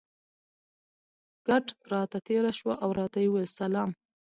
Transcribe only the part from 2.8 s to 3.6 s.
او راته یې وویل: